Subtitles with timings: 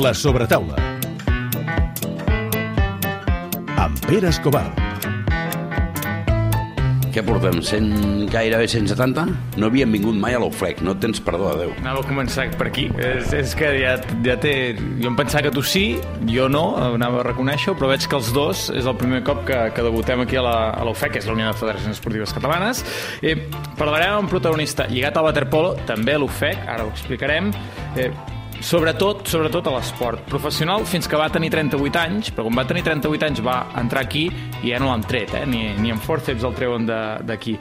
[0.00, 0.72] La sobretaula.
[3.76, 4.70] Amb Pere Escobar.
[7.12, 7.58] Què portem?
[7.60, 9.26] 100, gairebé 170?
[9.60, 11.74] No havíem vingut mai a l'Ofec, no tens perdó de Déu.
[11.82, 12.86] Anava a començar per aquí.
[12.96, 14.54] És, és que ja, ja té...
[15.02, 15.84] Jo em pensava que tu sí,
[16.24, 19.60] jo no, anava a reconèixer però veig que els dos és el primer cop que,
[19.76, 20.48] que debutem aquí a
[20.88, 22.80] l'Ofec, que és la Unió de Federacions Esportives Catalanes.
[23.20, 23.36] Eh,
[23.76, 27.52] parlarem amb un protagonista lligat al waterpolo, també a l'Ofec, ara ho explicarem.
[27.92, 28.08] Eh,
[28.62, 32.84] sobretot, sobretot a l'esport professional fins que va tenir 38 anys, però quan va tenir
[32.86, 34.28] 38 anys va entrar aquí
[34.62, 35.46] i ja no l'han tret, eh?
[35.46, 37.56] ni, ni en forceps el treuen d'aquí.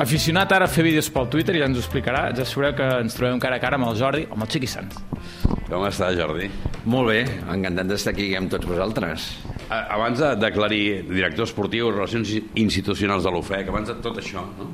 [0.00, 3.16] Aficionat ara a fer vídeos pel Twitter, ja ens ho explicarà, ja sabreu que ens
[3.18, 5.00] trobem cara a cara amb el Jordi, amb el Xiqui Sanz.
[5.68, 6.48] Com està, Jordi?
[6.88, 7.18] Molt bé,
[7.52, 9.30] encantat d'estar aquí amb tots vosaltres.
[9.70, 14.70] Abans d'aclarir director esportiu, relacions institucionals de l'UFEC, abans de tot això, no?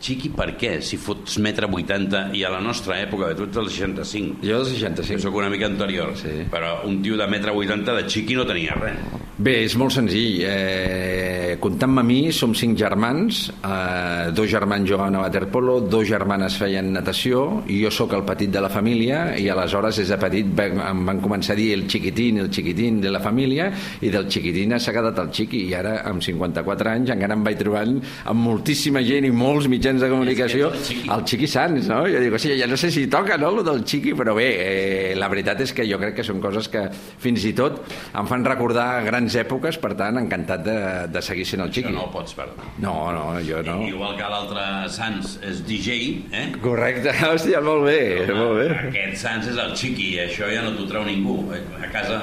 [0.00, 0.78] Xiqui, per què?
[0.80, 4.40] Si fots metre 80 i a la nostra època, tu ets del 65.
[4.40, 5.20] Jo del 65.
[5.20, 6.14] Jo sóc una mica anterior.
[6.16, 6.46] Sí.
[6.52, 9.20] Però un tio de metre 80 de xiqui no tenia res.
[9.40, 10.42] Bé, és molt senzill.
[10.44, 16.58] Eh, comptant-me a mi, som cinc germans, eh, dos germans juguen a waterpolo, dos germanes
[16.60, 20.60] feien natació, i jo sóc el petit de la família, i aleshores des de petit
[20.60, 24.78] em van començar a dir el xiquitín, el xiquitín de la família, i del xiquitín
[24.78, 27.96] s'ha quedat el xiqui, i ara, amb 54 anys, encara em vaig trobant
[28.26, 31.48] amb moltíssima gent i molts mitjans mitjans de comunicació, el xiqui.
[31.50, 32.02] Sans, no?
[32.06, 34.48] Jo dic, o sigui, ja no sé si toca, no?, el del xiqui, però bé,
[34.62, 37.80] eh, la veritat és que jo crec que són coses que fins i tot
[38.14, 40.76] em fan recordar grans èpoques, per tant, encantat de,
[41.10, 41.90] de seguir sent el xiqui.
[41.90, 42.68] Això no ho pots perdre.
[42.84, 43.80] No, no, jo no.
[43.82, 45.98] I, igual que l'altre Sans és DJ,
[46.36, 46.46] eh?
[46.62, 48.68] Correcte, hòstia, molt bé, no, molt bé.
[48.92, 51.40] Aquest Sans és el xiqui, això ja no t'ho treu ningú.
[51.80, 52.20] A casa,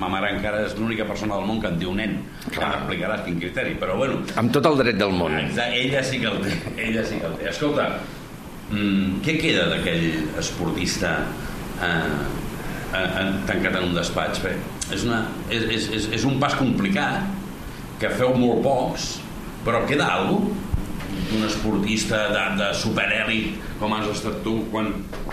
[0.00, 2.16] ma mare encara és l'única persona del món que en diu nen.
[2.48, 2.62] Clar.
[2.62, 4.22] Ja m'explicaràs quin criteri, però bueno...
[4.40, 5.36] Amb tot el dret del món.
[5.36, 6.54] Exacte, ella sí que el té,
[6.88, 7.48] ella sí que el té.
[7.50, 7.88] Escolta,
[8.70, 11.16] mm, què queda d'aquell esportista
[11.82, 12.14] eh,
[12.94, 14.42] eh, tancat en un despatx?
[14.46, 14.56] Bé,
[14.94, 17.28] és, una, és, és, és, és un pas complicat
[18.00, 19.12] que feu molt pocs,
[19.66, 20.68] però queda alguna
[21.30, 24.90] d'un esportista de, de superèlit com has estat tu quan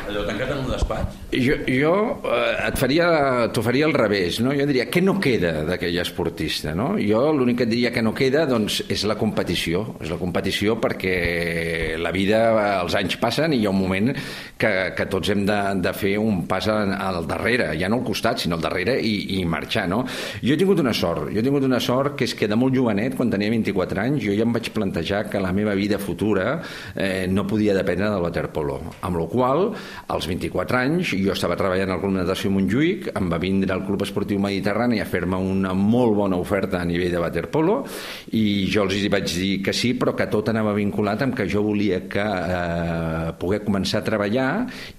[0.07, 1.17] allò tancat en un despatx?
[1.33, 1.93] Jo, jo
[2.31, 3.07] eh, et faria,
[3.51, 4.53] t'ho faria al revés, no?
[4.55, 6.93] Jo diria, què no queda d'aquell esportista, no?
[7.01, 9.83] Jo l'únic que et diria que no queda, doncs, és la competició.
[9.99, 12.41] És la competició perquè la vida,
[12.79, 16.15] els anys passen i hi ha un moment que, que tots hem de, de fer
[16.21, 19.87] un pas al, al darrere, ja no al costat, sinó al darrere i, i marxar,
[19.91, 20.03] no?
[20.39, 22.75] Jo he tingut una sort, jo he tingut una sort que és que de molt
[22.77, 26.61] jovenet, quan tenia 24 anys, jo ja em vaig plantejar que la meva vida futura
[26.95, 28.81] eh, no podia dependre del waterpolo.
[29.01, 29.63] Amb la qual,
[30.07, 34.03] als 24 anys, jo estava treballant al Club Natació Montjuïc, em va vindre al Club
[34.05, 37.79] Esportiu Mediterrani a fer-me una molt bona oferta a nivell de waterpolo
[38.37, 41.63] i jo els vaig dir que sí, però que tot anava vinculat amb que jo
[41.65, 44.49] volia que eh, poder començar a treballar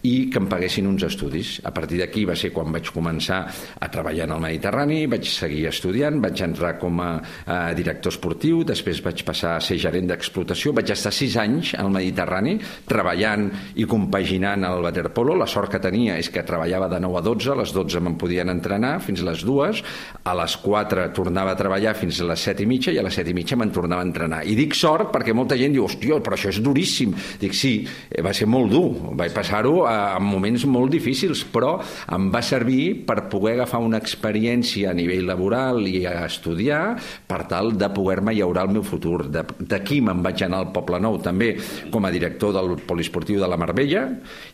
[0.09, 1.59] i que em paguessin uns estudis.
[1.65, 3.45] A partir d'aquí va ser quan vaig començar
[3.79, 7.11] a treballar en el Mediterrani, vaig seguir estudiant, vaig entrar com a,
[7.47, 11.93] a director esportiu, després vaig passar a ser gerent d'explotació, vaig estar sis anys al
[11.93, 12.57] Mediterrani
[12.89, 13.28] treballant
[13.77, 15.37] i compaginant el waterpolo.
[15.39, 18.19] La sort que tenia és que treballava de 9 a 12, a les 12 me'n
[18.21, 19.83] podien entrenar fins a les 2,
[20.25, 23.19] a les 4 tornava a treballar fins a les 7 i mitja i a les
[23.21, 24.43] 7 i mitja me'n tornava a entrenar.
[24.47, 27.15] I dic sort perquè molta gent diu, hòstia, però això és duríssim.
[27.41, 27.73] Dic, sí,
[28.11, 31.77] eh, va ser molt dur, vaig passar-ho en moments molt difícils, però
[32.15, 36.97] em va servir per poder agafar una experiència a nivell laboral i a estudiar
[37.29, 39.27] per tal de poder-me llaurar el meu futur.
[39.29, 41.55] D'aquí me'n vaig anar al Poble Nou també
[41.93, 42.77] com a director del
[43.19, 44.07] poliesportiu de la Marbella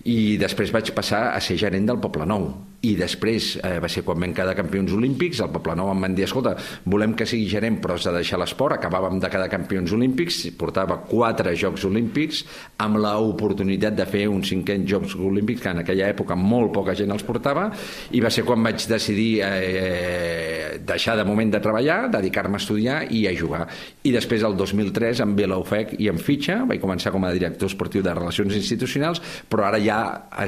[0.04, 2.48] i després vaig passar a ser gerent del Poble Nou
[2.84, 6.14] i després eh, va ser quan vam quedar campions olímpics, el Poble Nou em van
[6.16, 6.54] dir, escolta,
[6.90, 11.00] volem que sigui gerent però has de deixar l'esport, acabàvem de quedar campions olímpics, portava
[11.08, 12.42] quatre Jocs Olímpics
[12.84, 17.12] amb l'oportunitat de fer uns cinquens Jocs Olímpics que en aquella època molt poca gent
[17.14, 17.70] els portava
[18.12, 22.98] i va ser quan vaig decidir eh, deixar de moment de treballar, dedicar-me a estudiar
[23.14, 23.64] i a jugar.
[24.04, 27.70] I després el 2003 em ve l'UFEC i em fitxa, vaig començar com a director
[27.70, 29.98] esportiu de Relacions Institucionals, però ara ja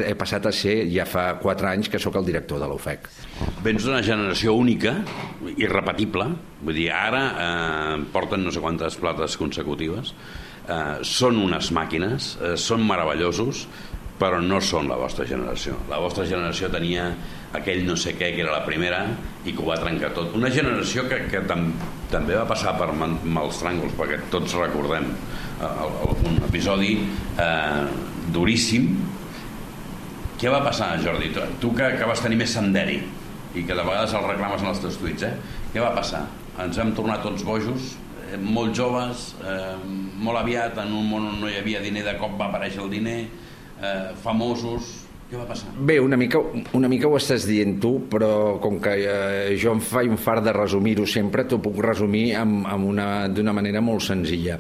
[0.05, 3.09] he passat a ser, ja fa 4 anys que sóc el director de l'UFEC.
[3.65, 4.97] Vens d'una generació única,
[5.57, 6.29] irrepetible,
[6.63, 10.15] vull dir, ara eh, porten no sé quantes plates consecutives,
[10.67, 13.67] eh, són unes màquines, eh, són meravellosos,
[14.17, 15.77] però no són la vostra generació.
[15.91, 17.11] La vostra generació tenia
[17.57, 19.03] aquell no sé què que era la primera
[19.45, 20.33] i que ho va trencar tot.
[20.37, 21.69] Una generació que, que tam,
[22.13, 25.71] també va passar per mals tràngols, perquè tots recordem eh,
[26.31, 27.85] un episodi eh,
[28.33, 28.91] duríssim.
[30.37, 31.31] Què va passar, Jordi?
[31.33, 32.99] Tu, tu que, que vas tenir més senderi
[33.57, 35.33] i que de vegades el reclames en els teus tuits, eh?
[35.73, 36.27] Què va passar?
[36.61, 37.95] Ens vam tornar tots bojos,
[38.27, 39.73] eh, molt joves, eh,
[40.21, 42.93] molt aviat, en un món on no hi havia diner, de cop va aparèixer el
[42.93, 43.23] diner,
[43.81, 45.73] eh, famosos, Què va passar?
[45.83, 46.39] Bé, una mica,
[46.79, 50.45] una mica ho estàs dient tu, però com que eh, jo em faig un fart
[50.47, 52.29] de resumir-ho sempre, t'ho puc resumir
[53.35, 54.55] d'una manera molt senzilla.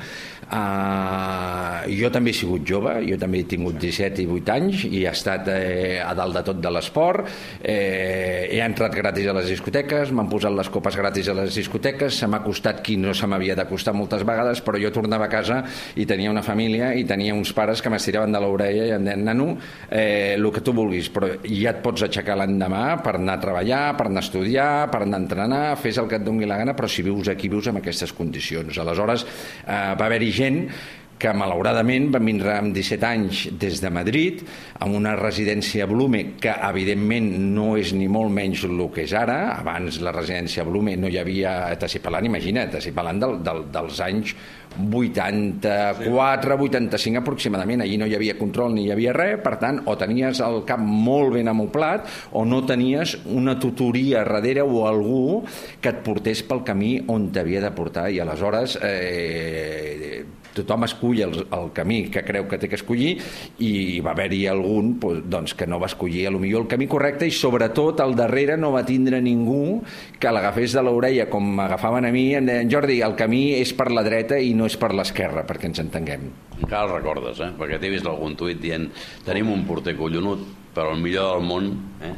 [0.46, 5.00] Uh, jo també he sigut jove, jo també he tingut 17 i 8 anys i
[5.02, 7.26] he estat eh, a dalt de tot de l'esport,
[7.62, 12.20] eh, he entrat gratis a les discoteques, m'han posat les copes gratis a les discoteques,
[12.20, 15.32] se m'ha costat qui no se m'havia de costar moltes vegades, però jo tornava a
[15.32, 15.62] casa
[15.98, 19.26] i tenia una família i tenia uns pares que m'estiraven de l'orella i em deien,
[19.26, 19.49] nano,
[19.90, 23.82] eh, el que tu vulguis, però ja et pots aixecar l'endemà per anar a treballar,
[23.99, 26.76] per anar a estudiar, per anar a entrenar, fes el que et doni la gana,
[26.78, 28.78] però si vius aquí, vius en aquestes condicions.
[28.78, 29.26] Aleshores,
[29.66, 30.71] eh, va haver-hi gent
[31.18, 34.42] que malauradament van vindre amb 17 anys des de Madrid
[34.84, 39.56] amb una residència Blume que evidentment no és ni molt menys el que és ara.
[39.56, 44.00] Abans la residència Blume no hi havia t'estic parlant, imagina't, t'estic parlant del, del, dels
[44.04, 44.34] anys
[44.76, 47.80] 84, 85 aproximadament.
[47.82, 50.82] Allí no hi havia control ni hi havia res per tant o tenies el cap
[50.82, 52.04] molt ben amoplat
[52.36, 55.44] o no tenies una tutoria darrere o algú
[55.80, 58.10] que et portés pel camí on t'havia de portar.
[58.12, 60.24] I aleshores eh,
[60.56, 63.17] tothom escull el, el camí que creu que té que escollir
[63.64, 67.29] i va haver-hi algun doncs, que no va escollir a lo millor el camí correcte
[67.29, 69.82] i sobretot al darrere no va tindre ningú
[70.20, 73.91] que l'agafés de l'orella com m'agafaven a mi en deien Jordi, el camí és per
[73.93, 77.52] la dreta i no és per l'esquerra perquè ens entenguem encara el recordes, eh?
[77.59, 78.88] perquè t'he vist algun tuit dient
[79.26, 81.73] tenim un porter collonut però el millor del món
[82.05, 82.14] eh?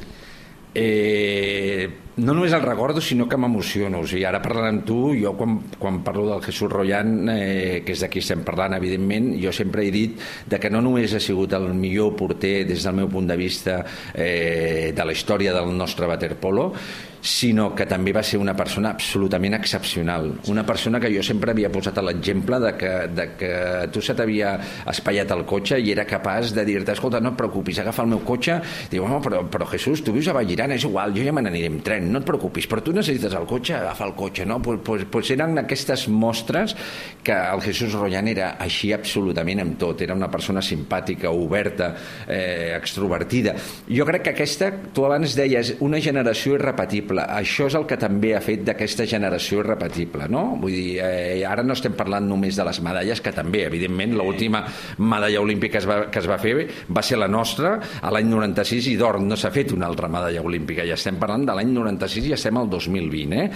[0.78, 1.88] Eh,
[2.18, 4.02] no només el recordo, sinó que m'emociono.
[4.02, 7.94] O sigui, ara parlant amb tu, jo quan, quan parlo del Jesús Royan, eh, que
[7.94, 10.18] és d'aquí estem parlant, evidentment, jo sempre he dit
[10.50, 13.84] de que no només ha sigut el millor porter des del meu punt de vista
[14.14, 16.72] eh, de la història del nostre waterpolo,
[17.20, 20.30] sinó que també va ser una persona absolutament excepcional.
[20.48, 23.52] Una persona que jo sempre havia posat l'exemple de, que, de que
[23.92, 24.54] tu se t'havia
[24.90, 28.22] espaiat el cotxe i era capaç de dir-te, escolta, no et preocupis, agafa el meu
[28.26, 28.60] cotxe,
[28.92, 31.72] diu, home, però, però Jesús, tu vius a Vallirana, és igual, jo ja me n'aniré
[31.72, 34.60] amb tren, no et preocupis, però tu necessites el cotxe, agafa el cotxe, no?
[34.62, 36.76] Pues, pues, pues eren aquestes mostres
[37.22, 41.94] que el Jesús Royan era així absolutament amb tot, era una persona simpàtica, oberta,
[42.26, 43.54] eh, extrovertida.
[43.88, 48.34] Jo crec que aquesta, tu abans deies, una generació irrepetible, això és el que també
[48.36, 50.44] ha fet d'aquesta generació irrepetible, no?
[50.60, 54.64] Vull dir, eh, ara no estem parlant només de les medalles, que també, evidentment, l'última
[54.98, 56.54] medalla olímpica que es, va, que es va fer
[56.88, 60.42] va ser la nostra a l'any 96 i d'or, no s'ha fet una altra medalla
[60.42, 63.48] olímpica, ja estem parlant de l'any 96 i ja estem al 2020, eh?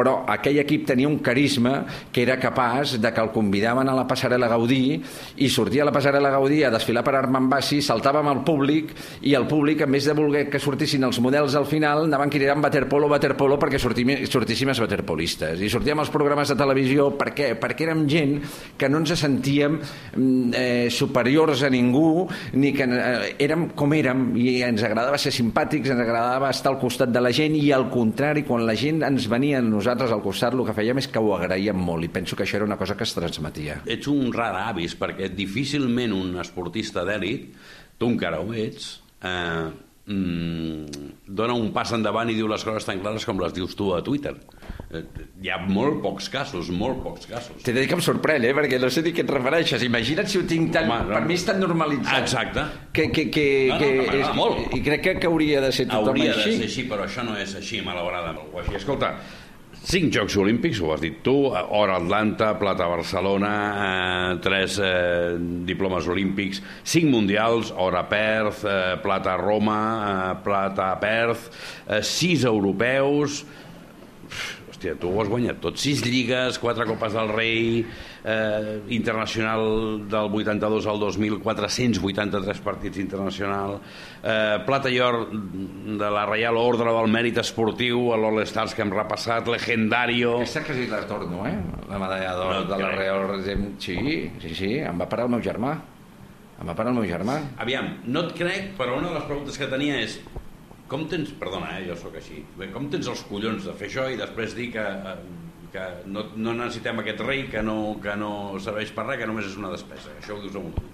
[0.00, 4.06] Però aquell equip tenia un carisma que era capaç de que el convidaven a la
[4.08, 5.00] passarel·la Gaudí
[5.42, 8.94] i sortia a la passarel·la Gaudí a desfilar per Armand Bassi, saltava amb el públic
[9.26, 12.62] i el públic, en vez de voler que sortissin els models al final, anaven cridant
[12.64, 17.52] waterpolo, waterpolo perquè sortíssim els waterpolistes i sortíem als programes de televisió per què?
[17.60, 18.36] perquè érem gent
[18.78, 24.30] que no ens sentíem mm, eh, superiors a ningú ni que eh, érem com érem
[24.38, 27.88] i ens agradava ser simpàtics, ens agradava estar al costat de la gent i al
[27.90, 31.22] contrari, quan la gent ens venia a nosaltres al costat, el que fèiem és que
[31.22, 33.80] ho agraïem molt i penso que això era una cosa que es transmetia.
[33.90, 37.48] Ets un rar avis perquè difícilment un esportista d'èlit,
[38.00, 38.92] tu encara ho ets,
[39.22, 39.66] eh,
[40.06, 43.92] mm, dona un pas endavant i diu les coses tan clares com les dius tu
[43.96, 44.36] a Twitter.
[44.90, 47.60] Hi ha molt pocs casos, molt pocs casos.
[47.62, 48.54] T'he de dir que em sorprèn, eh?
[48.56, 49.84] perquè no sé ni què et refereixes.
[49.86, 50.88] Imagina't si ho tinc tan...
[50.90, 51.14] Home, no.
[51.14, 52.24] Per mi és tan normalitzat.
[52.24, 52.64] Exacte.
[52.96, 54.74] Que, que, que, No, no, que que m'agrada molt.
[54.74, 56.56] I crec que, que hauria de ser tothom Hauria així.
[56.56, 58.50] de ser així, però això no és així, malauradament.
[58.64, 58.74] Així.
[58.80, 59.12] Escolta,
[59.92, 63.54] cinc Jocs Olímpics, ho has dit tu, or a Atlanta, plata Barcelona,
[63.86, 65.38] eh, tres eh,
[65.70, 71.46] diplomes olímpics, cinc mundials, or a Perth, eh, plata Roma, eh, plata Perth,
[71.86, 73.44] eh, sis europeus...
[74.80, 75.76] Hòstia, tu ho has guanyat tot.
[75.76, 77.82] Sis lligues, quatre copes del rei,
[78.24, 83.78] eh, internacional del 82 al 2000, 483 partits internacional,
[84.22, 88.90] eh, plata i or de la Reial Ordre del Mèrit Esportiu, a l'All-Stars que hem
[88.90, 90.38] repassat, legendario...
[90.38, 91.58] Aquesta quasi la torno, eh?
[91.90, 92.90] La medalla d'or No de la.
[92.96, 93.74] Real Resem.
[93.78, 95.76] Sí, sí, sí, em va parar el meu germà.
[96.56, 97.36] Em va parar el meu germà.
[97.60, 100.22] Aviam, no et crec, però una de les preguntes que tenia és
[100.90, 104.08] com tens, perdona, eh, jo sóc així, bé, com tens els collons de fer això
[104.10, 105.16] i després dir que, eh,
[105.70, 109.46] que no, no necessitem aquest rei, que no, que no serveix per res, que només
[109.46, 110.10] és una despesa.
[110.18, 110.88] Això ho dius amb un.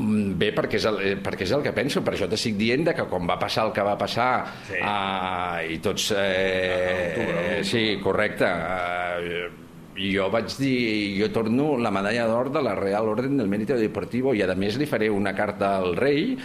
[0.00, 2.86] Mm, Bé, perquè és, el, eh, perquè és el que penso, per això t'estic dient
[2.94, 4.30] que quan va passar el que va passar
[4.68, 4.78] Sí.
[4.78, 6.12] eh, i tots...
[6.14, 8.46] A Eh, a sí, correcte.
[10.00, 13.76] I jo vaig dir, jo torno la medalla d'or de la Real Orden del Mérito
[13.76, 16.38] Deportivo i a més li faré una carta al rei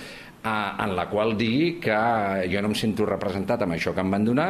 [0.45, 1.97] en la qual digui que
[2.51, 4.49] jo no em sento representat amb això que em van donar,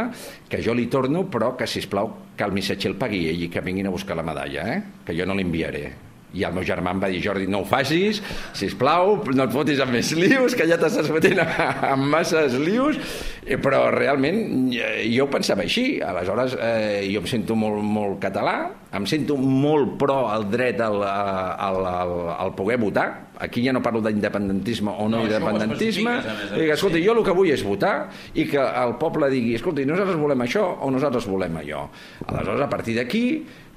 [0.50, 3.52] que jo li torno, però que, si plau que el missatger el pagui ell i
[3.52, 4.82] que vinguin a buscar la medalla, eh?
[5.06, 5.86] que jo no l'enviaré.
[6.34, 8.22] I el meu germà em va dir, Jordi, no ho facis,
[8.54, 11.40] si plau, no et fotis amb més lius, que ja t'estàs fotent
[11.94, 12.98] amb masses lius,
[13.46, 16.02] eh, però realment eh, jo ho pensava així.
[16.04, 18.58] Aleshores, eh, jo em sento molt, molt català,
[18.96, 23.08] em sento molt pro al dret al, al, al, al poder votar.
[23.40, 26.12] Aquí ja no parlo d'independentisme o no, No, independentisme.
[26.20, 26.22] a
[26.56, 29.84] Dic, més, escolta, jo el que vull és votar i que el poble digui, escolta,
[29.88, 31.86] nosaltres volem això o nosaltres volem allò.
[32.28, 33.26] Aleshores, a partir d'aquí,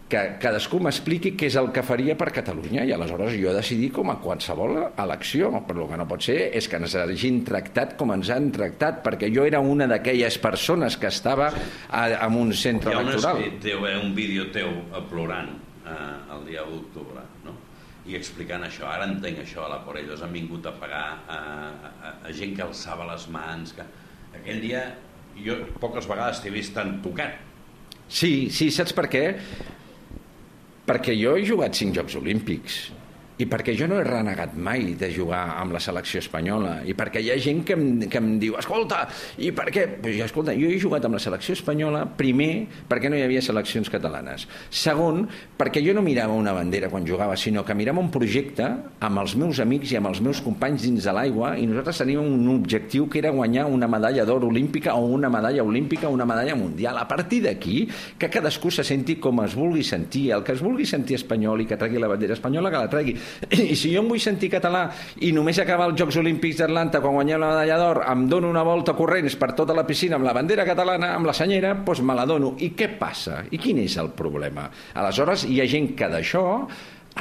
[0.08, 4.08] que cadascú m'expliqui què és el que faria per Catalunya i aleshores jo decidir com
[4.08, 8.14] a qualsevol elecció, però el que no pot ser és que ens hagin tractat com
[8.14, 12.94] ens han tractat, perquè jo era una d'aquelles persones que estava a, en un centre
[12.94, 13.42] Hi ha un, electoral.
[13.62, 14.72] teu, eh, un vídeo teu
[15.10, 15.52] plorant
[15.84, 17.56] eh, el dia 1 d'octubre, no?
[18.08, 21.38] i explicant això, ara entenc això, a la por ellos han vingut a pagar a,
[21.38, 23.84] a, a gent que alçava les mans, que
[24.40, 24.86] aquell dia
[25.36, 27.36] jo poques vegades t'he vist tan tocat.
[28.08, 29.24] Sí, sí, saps per què?
[30.88, 32.78] Perquè jo he jugat cinc Jocs Olímpics
[33.38, 37.22] i perquè jo no he renegat mai de jugar amb la selecció espanyola i perquè
[37.22, 39.04] hi ha gent que em, que em diu escolta,
[39.38, 39.86] i per què?
[40.02, 43.42] Pues jo, escolta, jo he jugat amb la selecció espanyola primer perquè no hi havia
[43.44, 45.24] seleccions catalanes segon,
[45.58, 48.66] perquè jo no mirava una bandera quan jugava, sinó que mirava un projecte
[49.04, 52.24] amb els meus amics i amb els meus companys dins de l'aigua i nosaltres teníem
[52.24, 56.26] un objectiu que era guanyar una medalla d'or olímpica o una medalla olímpica o una
[56.26, 56.98] medalla mundial.
[56.98, 60.86] A partir d'aquí, que cadascú se senti com es vulgui sentir, el que es vulgui
[60.86, 63.16] sentir espanyol i que tregui la bandera espanyola, que la tregui.
[63.50, 64.86] I si jo em vull sentir català
[65.24, 68.64] i només acabar els Jocs Olímpics d'Atlanta quan guanyem la medalla d'or, em dono una
[68.66, 72.16] volta corrents per tota la piscina amb la bandera catalana, amb la senyera, doncs me
[72.18, 72.54] la dono.
[72.64, 73.42] I què passa?
[73.50, 74.68] I quin és el problema?
[74.98, 76.44] Aleshores, hi ha gent que d'això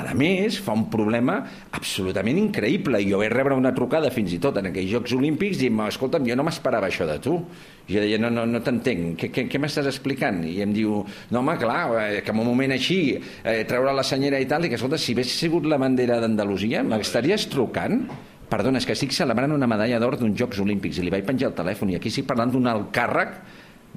[0.06, 1.40] a més, fa un problema
[1.74, 3.00] absolutament increïble.
[3.08, 6.38] Jo vaig rebre una trucada fins i tot en aquells Jocs Olímpics i escolta'm, jo
[6.38, 7.40] no m'esperava això de tu.
[7.88, 10.44] Jo deia, no, no, no t'entenc, què, què, què m'estàs explicant?
[10.46, 11.00] I em diu,
[11.32, 14.68] no home, clar, eh, que en un moment així, eh, treure la senyera i tal,
[14.68, 18.04] i que escolta, si hagués sigut la bandera d'Andalusia, m'estaries trucant?
[18.52, 21.50] Perdona, és que estic celebrant una medalla d'or d'uns Jocs Olímpics i li vaig penjar
[21.50, 23.34] el telèfon i aquí estic parlant d'un alt càrrec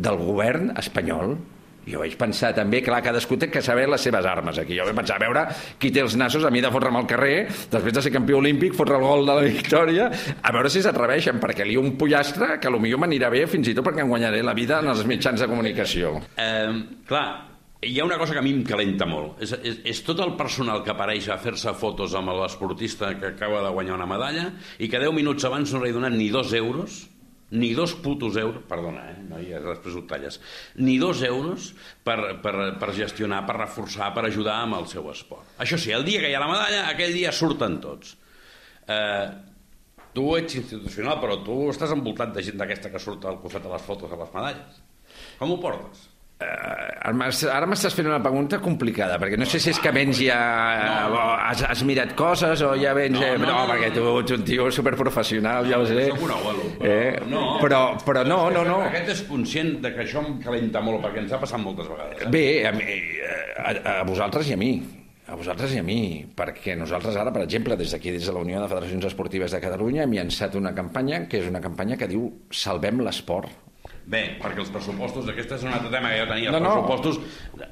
[0.00, 1.36] del govern espanyol
[1.88, 4.76] jo vaig pensar també, clar, cadascú té que saber les seves armes aquí.
[4.78, 5.46] Jo vaig pensar, a veure
[5.80, 8.74] qui té els nassos, a mi de fotre'm al carrer, després de ser campió olímpic,
[8.76, 10.10] fotre el gol de la victòria,
[10.42, 13.86] a veure si s'atreveixen, perquè li un pollastre que potser m'anirà bé fins i tot
[13.86, 16.16] perquè em guanyaré la vida en els mitjans de comunicació.
[16.36, 16.72] Eh,
[17.08, 17.26] clar,
[17.82, 19.38] hi ha una cosa que a mi em calenta molt.
[19.40, 23.62] És, és, és tot el personal que apareix a fer-se fotos amb l'esportista que acaba
[23.64, 26.52] de guanyar una medalla i que 10 minuts abans no li ha donat ni dos
[26.56, 27.06] euros
[27.50, 30.38] ni dos putos euros, perdona, eh, no, ja després ho talles,
[30.78, 31.72] ni dos euros
[32.06, 35.56] per, per, per gestionar, per reforçar, per ajudar amb el seu esport.
[35.62, 38.14] Això sí, el dia que hi ha la medalla, aquell dia surten tots.
[38.86, 39.26] Eh,
[40.14, 43.74] tu ets institucional, però tu estàs envoltat de gent d'aquesta que surt al costat de
[43.74, 44.80] les fotos de les medalles.
[45.38, 46.06] Com ho portes?
[46.40, 50.18] Ara m'has- ara m'estàs fent una pregunta complicada, perquè no sé si és que vens
[50.20, 50.36] ja...
[51.10, 53.18] o has, has mirat coses o ja vens...
[53.18, 56.06] No, eh, no, no, no, perquè tu ets un tio superprofessional, ja ho sé.
[56.10, 57.42] Soc un abuelo, però, Eh, no.
[57.60, 58.78] però, però no, no, no.
[58.88, 62.24] Aquest és conscient de que això em calenta molt, perquè ens ha passat moltes vegades.
[62.24, 62.30] Eh?
[62.32, 62.98] Bé, a, mi,
[63.58, 64.72] a, a vosaltres i a mi,
[65.30, 66.00] a vosaltres i a mi,
[66.36, 69.60] perquè nosaltres ara, per exemple, des d'aquí, des de la Unió de Federacions Esportives de
[69.62, 73.48] Catalunya, hem llançat una campanya que és una campanya que diu Salvem l'esport.
[74.10, 76.70] Bé, perquè els pressupostos, aquest és un altre tema que jo tenia, els No, no.
[76.80, 77.20] pressupostos,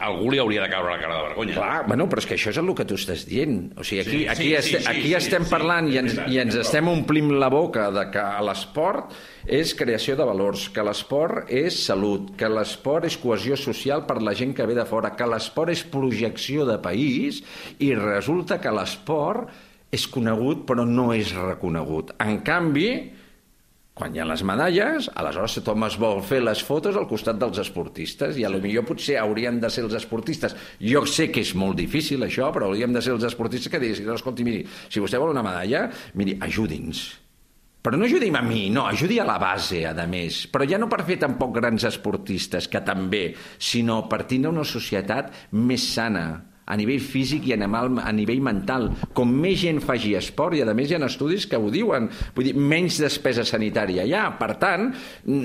[0.06, 1.54] algú li hauria de caure la cara de vergonya.
[1.56, 3.72] Clar, bueno, però és que això és el que tu estàs dient.
[3.74, 5.98] O sigui, aquí, Sí, aquí, sí, este, sí, aquí sí, estem sí, parlant sí, i
[5.98, 9.16] ens, veritat, i ens estem omplint la boca de que l'esport
[9.50, 14.36] és creació de valors, que l'esport és salut, que l'esport és cohesió social per la
[14.38, 17.42] gent que ve de fora, que l'esport és projecció de país
[17.82, 19.50] i resulta que l'esport
[19.90, 22.14] és conegut però no és reconegut.
[22.22, 22.90] En canvi,
[23.98, 27.58] quan hi ha les medalles, aleshores tothom es vol fer les fotos al costat dels
[27.64, 30.54] esportistes i a lo millor potser haurien de ser els esportistes.
[30.78, 34.10] Jo sé que és molt difícil això, però hauríem de ser els esportistes que diguessin,
[34.14, 37.08] escolti, miri, si vostè vol una medalla, miri, ajudi'ns.
[37.82, 40.42] Però no ajudi'm a mi, no, ajudi a la base, a més.
[40.50, 45.30] Però ja no per fer tampoc grans esportistes, que també, sinó per tindre una societat
[45.54, 46.26] més sana,
[46.68, 48.90] a nivell físic i animal, a nivell mental.
[49.16, 52.44] Com més gent faci esport, i a més hi ha estudis que ho diuen, vull
[52.50, 54.26] dir, menys despesa sanitària hi ha.
[54.38, 54.90] Per tant,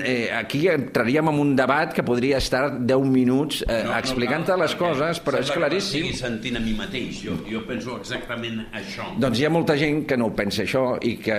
[0.04, 4.60] eh, aquí entraríem en un debat que podria estar 10 minuts eh, no, explicant-te cal,
[4.64, 6.04] les coses, però és que claríssim.
[6.04, 7.22] m'estigui sentint a mi mateix.
[7.24, 9.08] Jo, jo penso exactament això.
[9.20, 11.38] Doncs hi ha molta gent que no ho pensa això i que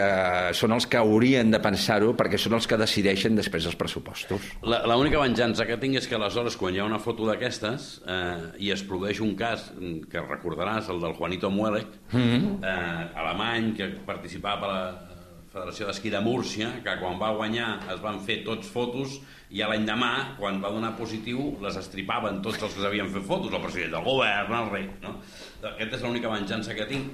[0.57, 4.41] són els que haurien de pensar-ho perquè són els que decideixen després els pressupostos.
[4.63, 8.63] La- L'única venjança que tinc és que aleshores quan hi ha una foto d'aquestes eh,
[8.63, 9.67] i es produeix un cas
[10.11, 12.19] que recordaràs, el del Juanito Muelec, mm.
[12.19, 12.63] -hmm.
[12.63, 15.05] eh, alemany, que participava per la
[15.55, 19.69] Federació d'Esquí de Múrcia, que quan va guanyar es van fer tots fotos i a
[19.69, 23.61] l'any demà, quan va donar positiu, les estripaven tots els que s'havien fet fotos, el
[23.61, 25.13] president del govern, el rei, no?
[25.61, 27.07] Aquesta és l'única venjança que tinc.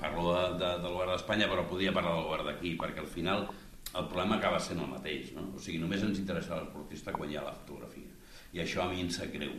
[0.00, 3.46] Parlo de, de, del govern d'Espanya, però podria parlar del govern d'aquí, perquè al final
[3.94, 5.46] el problema acaba sent el mateix, no?
[5.54, 8.10] O sigui, només ens interessa l'esportista quan hi ha la fotografia.
[8.52, 9.54] I això a mi em sap greu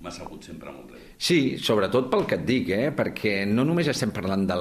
[0.00, 1.00] m'ha sabut sempre molt greu.
[1.20, 2.86] Sí, sobretot pel que et dic, eh?
[2.96, 4.54] perquè no només estem parlant de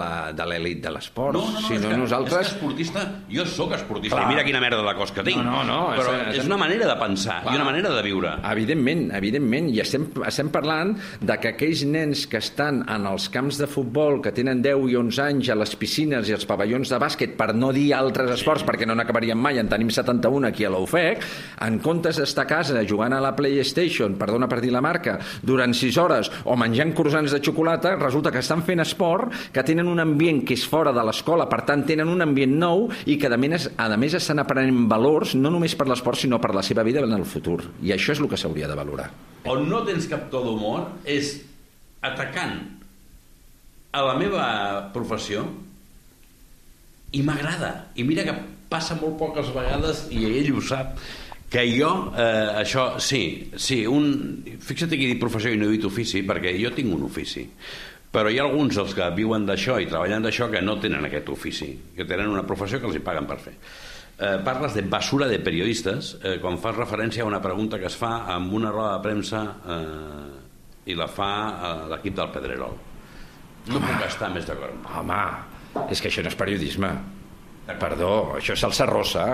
[0.49, 2.41] l'elit de l'esport, no, no, no, sinó és que, nosaltres...
[2.41, 4.25] És que esportista, jo sóc esportista, Clar.
[4.27, 5.39] i mira quina merda de cos que tinc.
[5.39, 7.53] No, no, no, Però és- és, una manera de pensar Clar.
[7.55, 8.33] i una manera de viure.
[8.51, 10.91] Evidentment, evidentment, i estem, estem parlant
[11.23, 14.99] de que aquells nens que estan en els camps de futbol, que tenen 10 i
[14.99, 18.67] 11 anys a les piscines i als pavellons de bàsquet, per no dir altres esports,
[18.67, 21.23] perquè no n'acabaríem mai, en tenim 71 aquí a l'UFEC,
[21.63, 25.73] en comptes d'estar a casa jugant a la PlayStation, perdona per dir la marca, durant
[25.75, 30.01] 6 hores o menjant croissants de xocolata, resulta que estan fent esport, que tenen un
[30.01, 33.37] ambient que és fora de l'escola, per tant tenen un ambient nou i que a
[33.37, 37.03] més, a més estan aprenent valors no només per l'esport sinó per la seva vida
[37.05, 37.61] en el futur.
[37.83, 39.09] I això és el que s'hauria de valorar.
[39.49, 41.37] On no tens cap to d'humor és
[42.01, 42.59] atacant
[43.91, 44.45] a la meva
[44.93, 45.45] professió
[47.11, 47.89] i m'agrada.
[47.97, 48.35] I mira que
[48.69, 50.99] passa molt poques vegades, i ell ho sap,
[51.49, 54.09] que jo, eh, això, sí, sí, un...
[54.61, 57.47] Fixa't que dit professió i no he dit ofici, perquè jo tinc un ofici.
[58.13, 61.29] Però hi ha alguns dels que viuen d'això i treballen d'això que no tenen aquest
[61.33, 63.55] ofici, que tenen una professió que els hi paguen per fer.
[64.19, 67.95] Eh, parles de basura de periodistes eh, quan fas referència a una pregunta que es
[67.95, 72.75] fa amb una roda de premsa eh, i la fa eh, l'equip del Pedrerol.
[73.69, 74.75] No puc estar més d'acord.
[74.99, 75.21] Home,
[75.87, 76.91] és que això no és periodisme.
[77.79, 79.25] Perdó, això és salsa rosa.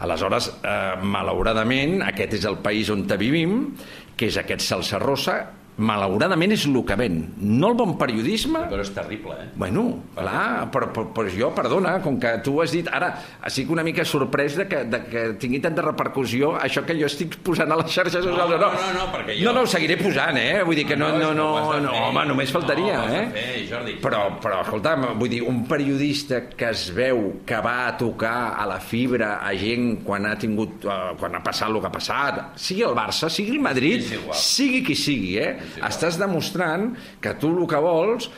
[0.00, 3.76] Aleshores, eh, malauradament, aquest és el país on vivim,
[4.16, 5.36] que és aquest salsa rosa,
[5.80, 7.18] malauradament és el que ven.
[7.40, 9.48] No el bon periodisme, Però és terrible, eh?
[9.58, 9.84] Bueno,
[10.14, 12.88] clar, però, però, però jo, perdona, com que tu has dit...
[12.92, 13.10] Ara,
[13.48, 17.38] estic una mica sorprès de que, de que tingui tanta repercussió això que jo estic
[17.46, 18.50] posant a les xarxes socials.
[18.50, 20.62] no, no, no, perquè jo- No, no, ho seguiré posant, eh?
[20.66, 21.48] Vull dir que no, no, no,
[21.80, 22.02] no, fer.
[22.08, 23.24] home, només faltaria, No, eh?
[23.34, 23.96] fer, Jordi.
[24.04, 28.66] Però, però, escolta'm, vull dir, un periodista que es veu que va a tocar a
[28.68, 32.40] la fibra a gent quan ha tingut, uh, quan ha passat el que ha passat,
[32.60, 34.04] sigui el Barça, sigui el Madrid,
[34.36, 35.56] sigui qui sigui, eh?
[35.78, 36.90] Estàs demostrant
[37.22, 38.30] que tu el que vols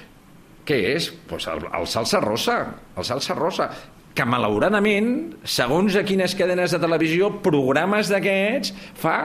[0.66, 1.09] què és?
[1.29, 2.59] Pues el, el salsa rosa,
[2.97, 3.68] el salsa rosa
[4.12, 9.16] que malauradament, segons a quines cadenes de televisió, programes d'aquests fa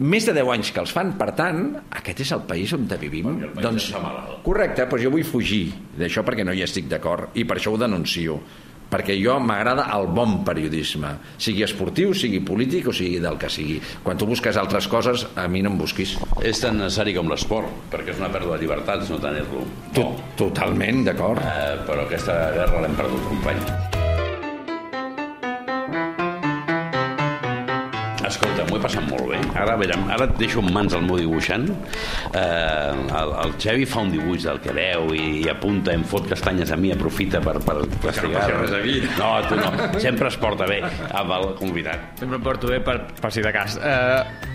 [0.00, 1.12] més de 10 anys que els fan.
[1.18, 1.60] Per tant,
[2.00, 3.26] aquest és el país on vivim.
[3.26, 4.40] Perquè el país doncs, està malalt.
[4.46, 5.66] correcte, però jo vull fugir
[5.98, 8.38] d'això perquè no hi estic d'acord i per això ho denuncio
[8.90, 13.78] perquè jo m'agrada el bon periodisme sigui esportiu, sigui polític o sigui del que sigui
[14.02, 17.70] quan tu busques altres coses a mi no em busquis És tan necessari com l'esport,
[17.92, 19.64] perquè és una pèrdua de llibertats no tenir-lo.
[19.94, 20.06] tu,
[20.40, 23.99] totalment d'acord Eh, però aquesta guerra l'hem perdut, company.
[28.30, 29.40] Escolta, m'ho he passat molt bé.
[29.58, 31.66] Ara, veure, ara et deixo en mans el meu dibuixant.
[32.30, 36.28] Eh, el, el Xevi fa un dibuix del que veu i, i apunta, em fot
[36.30, 38.46] castanyes a mi, aprofita per, per castigar.
[38.46, 38.96] passi res a mi.
[39.18, 40.00] No, tu no.
[40.02, 42.12] Sempre es porta bé amb el convidat.
[42.22, 43.78] Sempre em porto bé per, per si de cas.
[43.82, 44.49] Eh,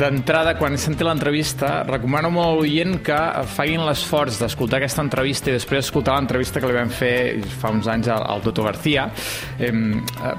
[0.00, 3.18] D'entrada, quan he sentit l'entrevista, recomano molt a l'oient que
[3.52, 7.88] facin l'esforç d'escoltar aquesta entrevista i després escoltar l'entrevista que li vam fer fa uns
[7.90, 9.10] anys al, Toto García
[9.60, 9.72] eh,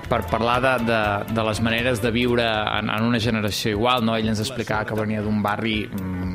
[0.09, 1.01] per parlar de, de,
[1.35, 4.01] de les maneres de viure en, en una generació igual.
[4.07, 4.17] No?
[4.17, 6.30] Ell ens explicava que venia d'un barri mm,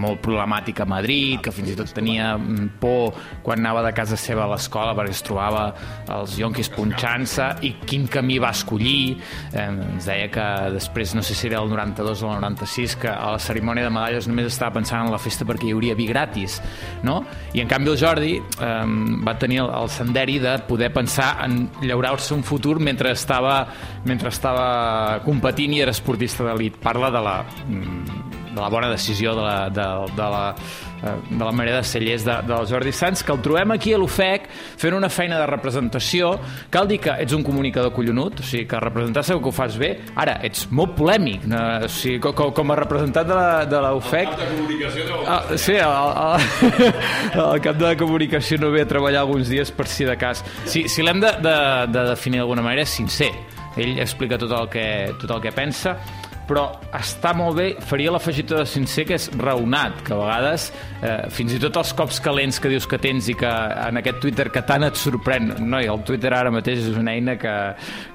[0.00, 4.18] molt problemàtic a Madrid, que fins i tot tenia mm, por quan anava de casa
[4.20, 5.64] seva a l'escola perquè es trobava
[6.10, 9.16] els yonquis punxant-se i quin camí va escollir.
[9.52, 13.10] Eh, ens deia que després, no sé si era el 92 o el 96, que
[13.10, 16.08] a la cerimònia de medalles només estava pensant en la festa perquè hi hauria vi
[16.10, 16.60] gratis,
[17.06, 17.20] no?
[17.54, 18.74] I en canvi el Jordi eh,
[19.26, 23.64] va tenir el, el senderi de poder pensar en llaurar-se un futur mentre estava,
[24.04, 26.78] mentre estava competint i era esportista d'elit.
[26.80, 27.36] Parla de la,
[27.66, 29.86] mm, de la bona decisió de la, de,
[30.16, 30.54] de la,
[31.02, 33.92] eh, de la manera de ser llest de, del Jordi Sanz, que el trobem aquí
[33.94, 34.48] a l'UFEC
[34.80, 36.32] fent una feina de representació.
[36.70, 39.78] Cal dir que ets un comunicador collonut, o sigui, que representar segur que ho fas
[39.80, 39.92] bé.
[40.14, 41.60] Ara, ets molt polèmic, no?
[41.86, 44.34] o sigui, com, com a representant de la, de la UFEC...
[45.26, 46.44] Ah, sí, el,
[47.34, 50.44] el, el cap de comunicació no ve a treballar alguns dies per si de cas.
[50.64, 51.56] Si, si l'hem de, de,
[51.92, 53.30] de definir d'alguna manera, és sincer.
[53.78, 54.86] Ell explica tot el que,
[55.20, 55.94] tot el que pensa,
[56.50, 56.64] però
[56.96, 60.66] està molt bé, faria l'afegitó de sincer que és raonat, que a vegades
[60.98, 63.50] eh, fins i tot els cops calents que dius que tens i que
[63.86, 67.14] en aquest Twitter que tant et sorprèn, no, i el Twitter ara mateix és una
[67.14, 67.54] eina que,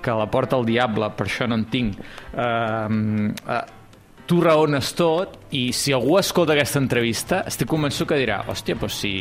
[0.04, 2.04] que la porta el diable, per això no en tinc.
[2.36, 3.64] Eh, eh,
[4.26, 8.98] tu raones tot i si algú escolta aquesta entrevista estic convençut que dirà hòstia, doncs
[9.04, 9.14] si,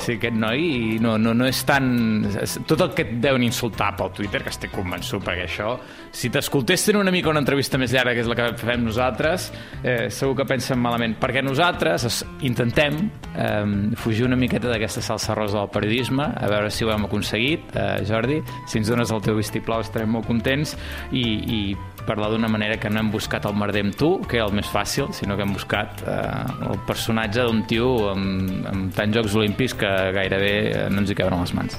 [0.00, 2.22] si aquest noi no, no, no és tan...
[2.68, 5.74] Tot el que et deuen insultar pel Twitter, que estic convençut, perquè això,
[6.14, 9.50] si t'escoltessin una mica una entrevista més llarga, que és la que fem nosaltres,
[9.82, 11.18] eh, segur que pensen malament.
[11.20, 12.98] Perquè nosaltres es, intentem
[13.34, 17.74] eh, fugir una miqueta d'aquesta salsa rosa del periodisme, a veure si ho hem aconseguit,
[17.74, 18.40] eh, Jordi.
[18.70, 20.76] Si ens dones el teu vistiplau estarem molt contents
[21.10, 21.60] i, i
[22.06, 24.68] parlar d'una manera que no hem buscat el merder amb tu, que era el més
[24.72, 26.18] fàcil, sinó que hem buscat eh,
[26.70, 31.18] el personatge d'un tio amb, amb tants Jocs Olímpics que gairebé eh, no ens hi
[31.18, 31.78] cabren les mans.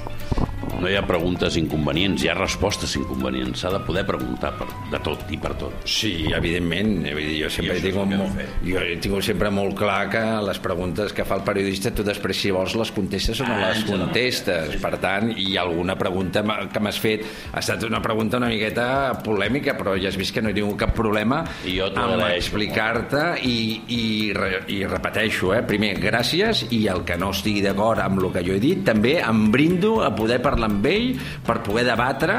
[0.80, 3.62] No hi ha preguntes inconvenients, hi ha respostes inconvenients.
[3.64, 5.84] S'ha de poder preguntar per, de tot i per tot.
[5.88, 7.06] Sí, evidentment.
[7.14, 11.26] Vull dir, jo sempre tinc, molt, jo tingut sempre molt clar que les preguntes que
[11.28, 14.74] fa el periodista tu després si vols les contestes o no Ah, les contestes.
[14.82, 18.86] Per tant, i alguna pregunta que m'has fet ha estat una pregunta una miqueta
[19.24, 23.22] polèmica, però ja has vist que no he tingut cap problema I jo amb explicar-te
[23.46, 23.56] i,
[23.94, 25.62] i, re, i repeteixo, eh?
[25.66, 29.16] primer, gràcies i el que no estigui d'acord amb el que jo he dit, també
[29.22, 31.14] em brindo a poder parlar amb ell
[31.46, 32.38] per poder debatre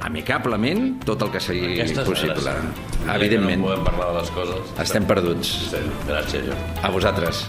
[0.00, 2.36] amicablement tot el que sigui la possible.
[2.40, 3.60] que Evidentment.
[3.60, 4.72] No podem parlar de les coses.
[4.86, 5.54] Estem perduts.
[6.08, 6.72] Gràcies, Jordi.
[6.82, 7.46] A vosaltres.